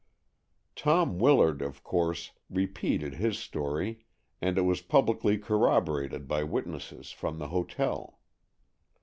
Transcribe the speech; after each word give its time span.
Tom 0.75 1.19
Willard, 1.19 1.61
of 1.61 1.83
course, 1.83 2.31
repeated 2.49 3.13
his 3.13 3.37
story, 3.37 4.03
and 4.41 4.57
it 4.57 4.63
was 4.63 4.81
publicly 4.81 5.37
corroborated 5.37 6.27
by 6.27 6.43
witnesses 6.43 7.11
from 7.11 7.37
the 7.37 7.49
hotel. 7.49 8.17